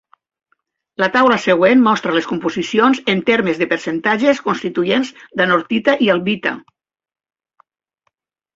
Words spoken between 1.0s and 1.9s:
La taula següent